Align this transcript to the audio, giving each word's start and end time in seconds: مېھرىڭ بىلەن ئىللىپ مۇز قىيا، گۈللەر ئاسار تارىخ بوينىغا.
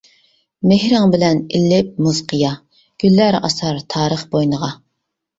مېھرىڭ 0.69 1.11
بىلەن 1.15 1.41
ئىللىپ 1.57 1.99
مۇز 2.05 2.21
قىيا، 2.31 2.53
گۈللەر 3.03 3.37
ئاسار 3.41 3.83
تارىخ 3.95 4.23
بوينىغا. 4.33 4.71